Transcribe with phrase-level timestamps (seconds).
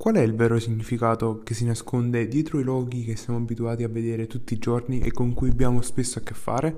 [0.00, 3.88] Qual è il vero significato che si nasconde dietro i loghi che siamo abituati a
[3.88, 6.76] vedere tutti i giorni e con cui abbiamo spesso a che fare?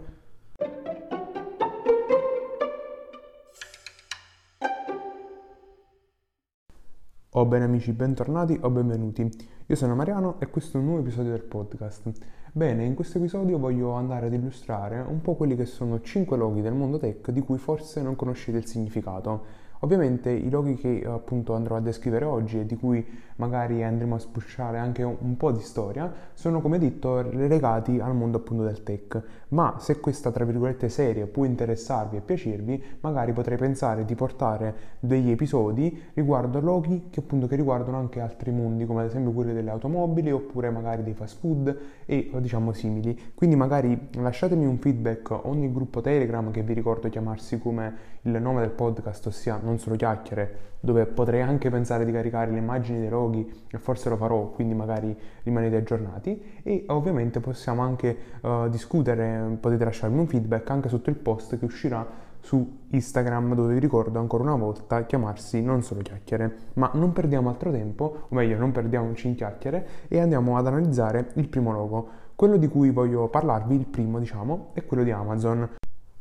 [7.30, 9.30] Oh bene amici, bentornati o benvenuti.
[9.66, 12.10] Io sono Mariano e questo è un nuovo episodio del podcast.
[12.50, 16.60] Bene, in questo episodio voglio andare ad illustrare un po' quelli che sono 5 loghi
[16.60, 21.54] del mondo tech di cui forse non conoscete il significato Ovviamente i loghi che appunto
[21.54, 23.04] andrò a descrivere oggi e di cui
[23.42, 28.36] magari andremo a spulciare anche un, po' di storia sono come detto legati al mondo
[28.36, 33.58] appunto del tech, ma se questa tra virgolette serie può interessarvi e piacervi, magari potrei
[33.58, 39.00] pensare di portare degli episodi riguardo loghi che appunto che riguardano anche altri mondi, come
[39.00, 43.32] ad esempio quelli delle automobili oppure magari dei fast food e diciamo simili.
[43.34, 48.60] Quindi magari lasciatemi un feedback ogni gruppo Telegram che vi ricordo chiamarsi come il nome
[48.60, 53.08] del podcast, ossia non solo chiacchiere, dove potrei anche pensare di caricare le immagini dei
[53.08, 56.60] loghi e forse lo farò, quindi magari rimanete aggiornati.
[56.62, 61.64] E ovviamente possiamo anche uh, discutere, potete lasciarmi un feedback anche sotto il post che
[61.64, 62.04] uscirà
[62.40, 66.56] su Instagram dove vi ricordo ancora una volta chiamarsi non solo chiacchiere.
[66.74, 71.30] Ma non perdiamo altro tempo o meglio non perdiamoci in chiacchiere e andiamo ad analizzare
[71.34, 75.68] il primo logo quello di cui voglio parlarvi il primo diciamo è quello di Amazon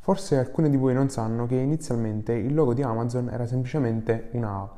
[0.03, 4.49] Forse alcuni di voi non sanno che inizialmente il logo di Amazon era semplicemente una
[4.49, 4.69] A.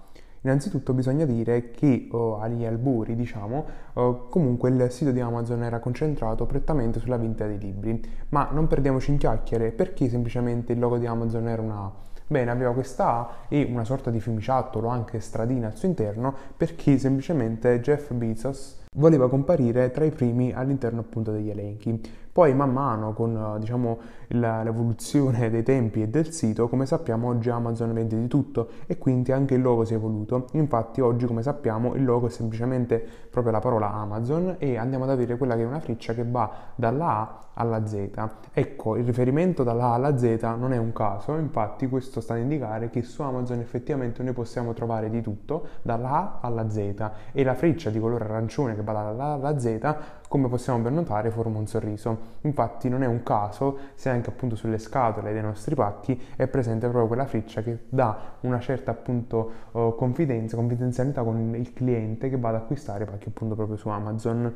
[0.42, 5.80] Innanzitutto bisogna dire che oh, agli alburi, diciamo, oh, comunque il sito di Amazon era
[5.80, 10.98] concentrato prettamente sulla vendita dei libri, ma non perdiamoci in chiacchiere perché semplicemente il logo
[10.98, 11.92] di Amazon era una A.
[12.28, 16.98] Bene, aveva questa A e una sorta di fiumiciattolo, anche stradina al suo interno, perché
[16.98, 22.02] semplicemente Jeff Bezos voleva comparire tra i primi all'interno appunto degli elenchi.
[22.34, 27.94] Poi man mano con diciamo, l'evoluzione dei tempi e del sito, come sappiamo oggi Amazon
[27.94, 30.48] vende di tutto e quindi anche il logo si è evoluto.
[30.54, 35.12] Infatti oggi come sappiamo il logo è semplicemente proprio la parola Amazon e andiamo ad
[35.12, 38.10] avere quella che è una freccia che va dalla A alla Z.
[38.52, 40.24] Ecco, il riferimento dalla A alla Z
[40.58, 44.74] non è un caso, infatti questo sta a indicare che su Amazon effettivamente noi possiamo
[44.74, 48.94] trovare di tutto dalla A alla Z e la freccia di colore arancione che va
[48.94, 49.96] dalla A alla Z
[50.28, 52.23] come possiamo ben notare forma un sorriso.
[52.42, 56.88] Infatti non è un caso se anche appunto sulle scatole dei nostri pacchi è presente
[56.88, 62.38] proprio quella freccia che dà una certa appunto uh, confidenza, confidenzialità con il cliente che
[62.38, 64.54] va ad acquistare pacchi appunto proprio su Amazon.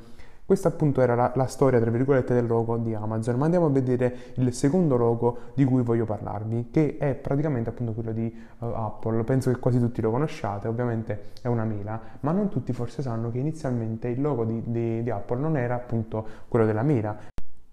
[0.47, 3.69] Questa appunto era la, la, storia, tra virgolette, del logo di Amazon, ma andiamo a
[3.69, 8.65] vedere il secondo logo di cui voglio parlarvi, che è praticamente appunto quello di uh,
[8.65, 9.25] Apple.
[9.25, 13.29] Penso che quasi tutti lo conosciate, ovviamente è una mela, ma non tutti forse sanno
[13.29, 17.17] che inizialmente il logo di, di, di Apple non era appunto quello della mela,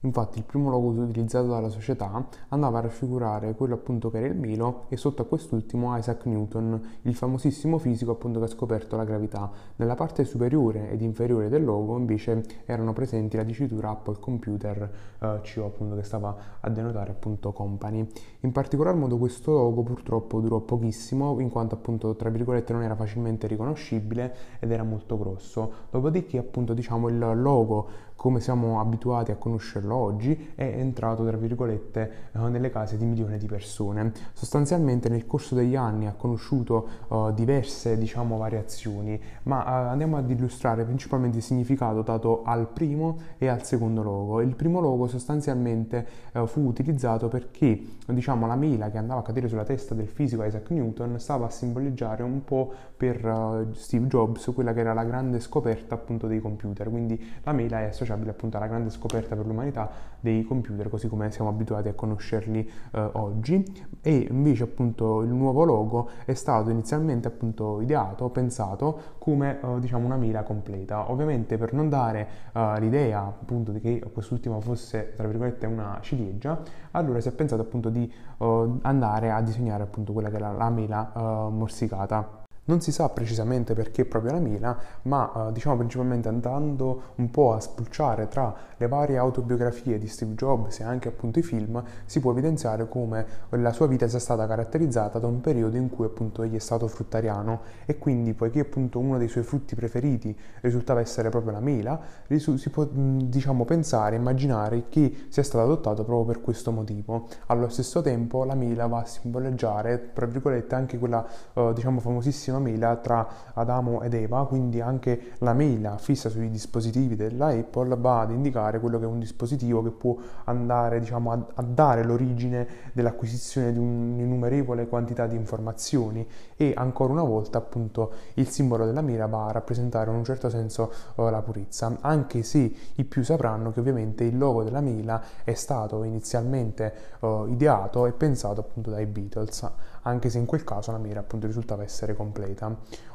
[0.04, 4.36] Infatti il primo logo utilizzato dalla società andava a raffigurare quello appunto che era il
[4.36, 9.04] Milo e sotto a quest'ultimo Isaac Newton, il famosissimo fisico appunto che ha scoperto la
[9.04, 9.50] gravità.
[9.76, 15.40] Nella parte superiore ed inferiore del logo invece erano presenti la dicitura Apple Computer eh,
[15.42, 18.06] CO appunto che stava a denotare appunto company.
[18.40, 22.94] In particolar modo questo logo purtroppo durò pochissimo in quanto appunto tra virgolette non era
[22.94, 25.72] facilmente riconoscibile ed era molto grosso.
[25.90, 32.10] Dopodiché appunto diciamo il logo come siamo abituati a conoscerlo oggi, è entrato, tra virgolette,
[32.32, 34.12] eh, nelle case di milioni di persone.
[34.32, 40.30] Sostanzialmente nel corso degli anni ha conosciuto uh, diverse, diciamo, variazioni, ma uh, andiamo ad
[40.30, 44.40] illustrare principalmente il significato dato al primo e al secondo logo.
[44.40, 46.06] Il primo logo sostanzialmente
[46.46, 50.70] fu utilizzato perché, diciamo, la mela che andava a cadere sulla testa del fisico Isaac
[50.70, 55.94] Newton stava a simboleggiare un po' per Steve Jobs quella che era la grande scoperta
[55.94, 60.44] appunto dei computer, quindi la mela è associabile appunto alla grande scoperta per l'umanità dei
[60.44, 63.64] computer così come siamo abituati a conoscerli eh, oggi
[64.00, 70.04] e invece appunto il nuovo logo è stato inizialmente appunto ideato, pensato come eh, diciamo
[70.04, 71.10] una mira completa.
[71.10, 76.60] Ovviamente per non dare eh, l'idea appunto di che quest'ultima fosse tra virgolette una ciliegia,
[76.92, 80.70] allora si è pensato appunto di eh, andare a disegnare appunto quella che era la
[80.70, 82.43] mela eh, morsicata.
[82.66, 87.52] Non si sa precisamente perché proprio la Mila, ma eh, diciamo principalmente andando un po'
[87.52, 92.20] a spulciare tra le varie autobiografie di Steve Jobs e anche appunto i film, si
[92.20, 96.42] può evidenziare come la sua vita sia stata caratterizzata da un periodo in cui appunto
[96.42, 101.28] egli è stato fruttariano e quindi poiché appunto uno dei suoi frutti preferiti risultava essere
[101.28, 106.70] proprio la mela, si può diciamo pensare, immaginare che sia stato adottato proprio per questo
[106.70, 107.28] motivo.
[107.48, 112.53] Allo stesso tempo la mela va a simboleggiare, tra virgolette, anche quella eh, diciamo famosissima
[112.54, 117.96] bellissima mela tra Adamo ed Eva, quindi anche la mela fissa sui dispositivi della Apple
[117.96, 122.04] va ad indicare quello che è un dispositivo che può andare diciamo, a, a dare
[122.04, 129.02] l'origine dell'acquisizione di un'innumerevole quantità di informazioni e ancora una volta appunto il simbolo della
[129.02, 133.22] mela va a rappresentare in un certo senso uh, la purezza, anche se i più
[133.22, 138.90] sapranno che ovviamente il logo della mela è stato inizialmente uh, ideato e pensato appunto
[138.90, 139.70] dai Beatles
[140.04, 142.43] anche se in quel caso la mira appunto risultava essere completa.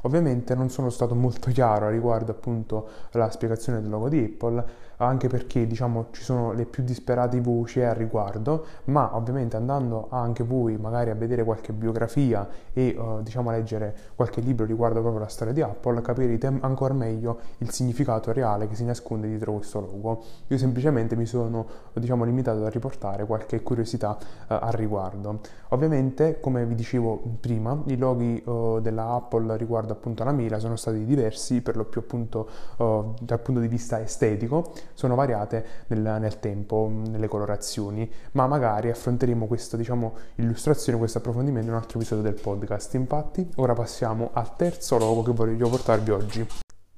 [0.02, 5.28] Ovviamente non sono stato molto chiaro riguardo appunto la spiegazione del logo di Apple, anche
[5.28, 10.78] perché diciamo ci sono le più disperate voci a riguardo, ma ovviamente andando anche voi
[10.78, 15.30] magari a vedere qualche biografia e uh, diciamo a leggere qualche libro riguardo proprio la
[15.30, 20.24] storia di Apple, capirete ancora meglio il significato reale che si nasconde dietro questo logo.
[20.48, 25.40] Io semplicemente mi sono diciamo limitato a riportare qualche curiosità uh, al riguardo.
[25.70, 29.19] Ovviamente, come vi dicevo prima, i loghi uh, della Apple
[29.58, 33.68] riguardo appunto alla mira sono stati diversi per lo più appunto uh, dal punto di
[33.68, 40.98] vista estetico, sono variate nel, nel, tempo, nelle colorazioni, ma magari affronteremo questa diciamo illustrazione,
[40.98, 42.94] questo approfondimento in un altro episodio del podcast.
[42.96, 46.48] Infatti, ora passiamo al terzo logo che voglio portarvi oggi.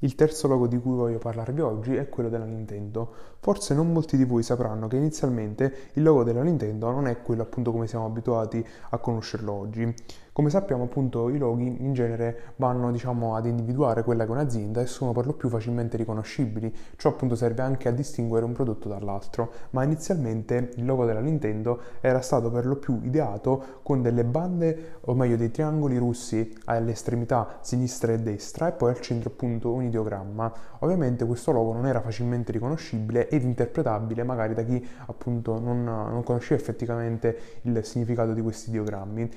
[0.03, 3.13] Il terzo logo di cui voglio parlarvi oggi è quello della Nintendo.
[3.39, 7.43] Forse non molti di voi sapranno che inizialmente il logo della Nintendo non è quello
[7.43, 9.93] appunto come siamo abituati a conoscerlo oggi.
[10.33, 14.79] Come sappiamo appunto i loghi in genere vanno diciamo ad individuare quella che è un'azienda
[14.79, 18.87] e sono per lo più facilmente riconoscibili, ciò appunto serve anche a distinguere un prodotto
[18.87, 24.23] dall'altro, ma inizialmente il logo della Nintendo era stato per lo più ideato con delle
[24.23, 29.31] bande o meglio dei triangoli russi alle estremità sinistra e destra e poi al centro
[29.31, 30.53] appunto un ideogramma.
[30.79, 36.23] Ovviamente questo logo non era facilmente riconoscibile ed interpretabile magari da chi appunto non, non
[36.23, 39.31] conosceva effettivamente il significato di questi ideogrammi.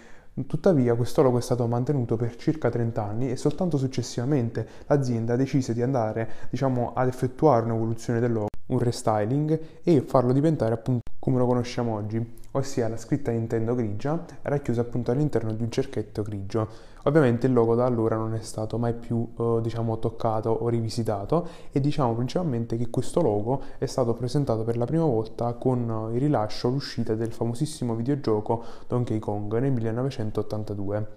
[0.48, 5.72] Tuttavia questo logo è stato mantenuto per circa 30 anni e soltanto successivamente l'azienda decise
[5.72, 11.38] di andare diciamo, ad effettuare un'evoluzione del logo, un restyling e farlo diventare appunto come
[11.38, 16.68] lo conosciamo oggi, ossia la scritta Nintendo grigia racchiusa appunto all'interno di un cerchetto grigio.
[17.04, 21.48] Ovviamente il logo da allora non è stato mai più eh, diciamo toccato o rivisitato
[21.72, 26.20] e diciamo principalmente che questo logo è stato presentato per la prima volta con il
[26.20, 31.08] rilascio, l'uscita del famosissimo videogioco Donkey Kong nel 1982.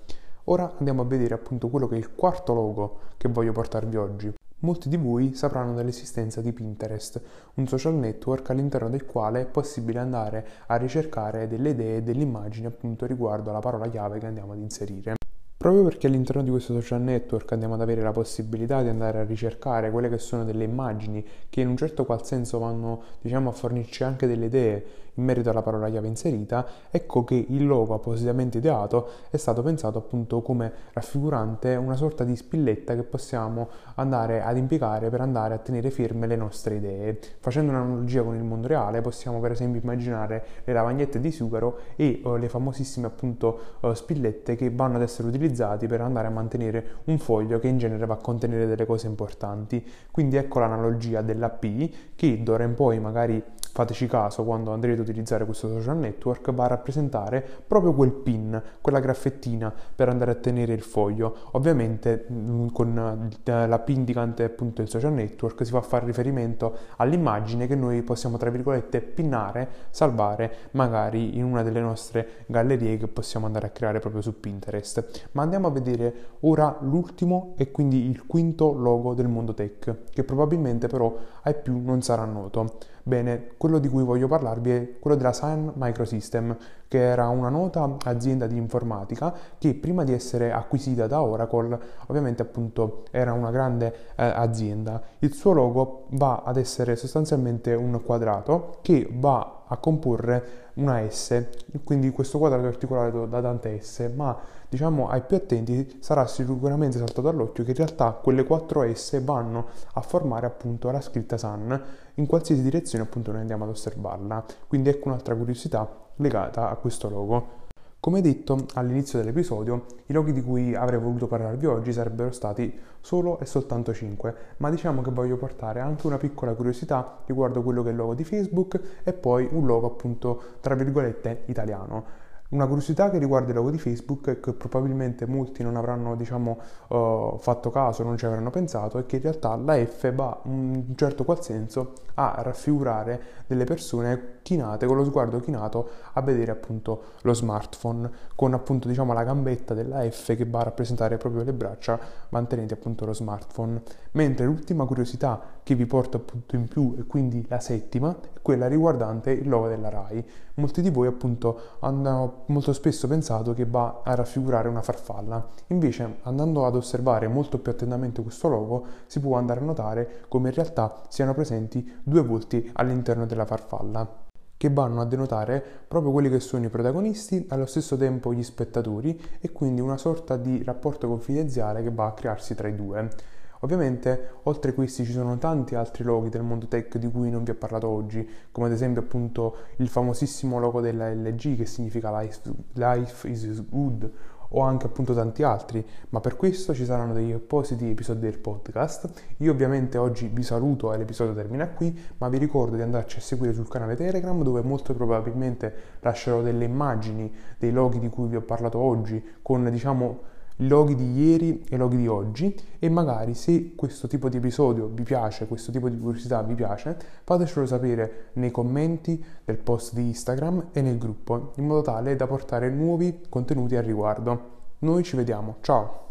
[0.45, 4.36] Ora andiamo a vedere appunto quello che è il quarto logo che voglio portarvi oggi.
[4.61, 7.21] Molti di voi sapranno dell'esistenza di Pinterest,
[7.55, 12.23] un social network all'interno del quale è possibile andare a ricercare delle idee e delle
[12.23, 15.13] immagini appunto riguardo alla parola chiave che andiamo ad inserire.
[15.57, 19.23] Proprio perché all'interno di questo social network andiamo ad avere la possibilità di andare a
[19.23, 23.53] ricercare quelle che sono delle immagini che in un certo qual senso vanno diciamo a
[23.53, 24.85] fornirci anche delle idee
[25.17, 29.97] in merito alla parola chiave inserita, ecco che il logo appositamente ideato è stato pensato
[29.97, 35.57] appunto come raffigurante una sorta di spilletta che possiamo andare ad impiegare per andare a
[35.57, 37.19] tenere ferme le nostre idee.
[37.39, 42.21] Facendo un'analogia con il mondo reale possiamo per esempio immaginare le lavagnette di sughero e
[42.23, 46.97] uh, le famosissime appunto uh, spillette che vanno ad essere utilizzati per andare a mantenere
[47.05, 49.83] un foglio che in genere va a contenere delle cose importanti.
[50.11, 53.41] Quindi ecco l'analogia della P che d'ora in poi magari
[53.77, 58.59] fateci caso quando andrete ad utilizzare questo social network, va a rappresentare proprio quel pin,
[58.81, 61.35] quella graffettina per andare a tenere il foglio.
[61.51, 66.75] Ovviamente mm, con eh, la P indicante appunto il social network si fa fare riferimento
[66.95, 73.07] all'immagine che noi possiamo tra virgolette pinnare, salvare magari in una delle nostre gallerie che
[73.07, 75.29] possiamo andare a creare proprio su Pinterest.
[75.33, 80.23] Ma andiamo a vedere ora l'ultimo e quindi il quinto logo del mondo tech, che
[80.23, 82.95] probabilmente però ai più non sarà noto.
[83.07, 87.97] Bene, quello di cui voglio parlarvi è quello della Sun Microsystem, che era una nota
[88.03, 93.93] azienda di informatica che prima di essere acquisita da Oracle, ovviamente appunto era una grande
[94.15, 95.01] eh, azienda.
[95.19, 101.45] Il suo logo va ad essere sostanzialmente un quadrato che va a comporre una S,
[101.83, 104.37] quindi questo quadrato è articolato da tante S, ma
[104.69, 109.67] diciamo ai più attenti sarà sicuramente saltato all'occhio che in realtà quelle quattro S vanno
[109.93, 111.81] a formare appunto la scritta Sun
[112.15, 114.45] in qualsiasi direzione appunto noi andiamo ad osservarla.
[114.67, 117.65] Quindi ecco un'altra curiosità legata a questo logo.
[117.99, 123.39] Come detto all'inizio dell'episodio, i loghi di cui avrei voluto parlarvi oggi sarebbero stati solo
[123.39, 127.89] e soltanto 5, ma diciamo che voglio portare anche una piccola curiosità riguardo quello che
[127.89, 132.25] è il logo di Facebook e poi un logo appunto tra virgolette italiano.
[132.49, 136.57] Una curiosità che riguarda il logo di Facebook e che probabilmente molti non avranno diciamo,
[136.87, 140.85] uh, fatto caso, non ci avranno pensato, è che in realtà la F va in
[140.87, 146.51] un certo qual senso a raffigurare delle persone chinate, con lo sguardo chinato a vedere
[146.51, 151.43] appunto lo smartphone, con appunto diciamo la gambetta della F che va a rappresentare proprio
[151.43, 151.99] le braccia
[152.29, 153.81] mantenenti appunto lo smartphone.
[154.11, 158.67] Mentre l'ultima curiosità che vi porto appunto in più e quindi la settima è quella
[158.67, 160.25] riguardante il logo della RAI.
[160.53, 165.45] Molti di voi appunto hanno molto spesso pensato che va a raffigurare una farfalla.
[165.67, 170.47] Invece, andando ad osservare molto più attentamente questo logo, si può andare a notare come
[170.47, 174.23] in realtà siano presenti due volti all'interno della farfalla
[174.55, 179.21] che vanno a denotare proprio quelli che sono i protagonisti, allo stesso tempo gli spettatori
[179.41, 183.35] e quindi una sorta di rapporto confidenziale che va a crearsi tra i due.
[183.61, 187.43] Ovviamente, oltre a questi ci sono tanti altri loghi del mondo tech di cui non
[187.43, 192.17] vi ho parlato oggi, come ad esempio appunto il famosissimo logo della LG che significa
[192.19, 194.11] Life, life is good
[194.49, 199.09] o anche appunto tanti altri, ma per questo ci saranno degli appositi episodi del podcast.
[199.37, 203.21] Io ovviamente oggi vi saluto e l'episodio termina qui, ma vi ricordo di andarci a
[203.21, 208.35] seguire sul canale Telegram dove molto probabilmente lascerò delle immagini dei loghi di cui vi
[208.35, 213.75] ho parlato oggi con diciamo loghi di ieri e loghi di oggi e magari se
[213.75, 218.51] questo tipo di episodio vi piace, questo tipo di curiosità vi piace, fatecelo sapere nei
[218.51, 223.75] commenti del post di Instagram e nel gruppo, in modo tale da portare nuovi contenuti
[223.75, 224.55] al riguardo.
[224.79, 226.06] Noi ci vediamo, ciao!